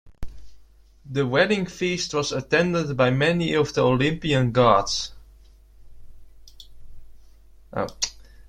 Their 1.05 1.27
wedding 1.27 1.67
feast 1.67 2.15
was 2.15 2.31
attended 2.31 2.97
by 2.97 3.11
many 3.11 3.53
of 3.53 3.71
the 3.75 3.83
Olympian 3.85 4.51
gods. 4.51 5.11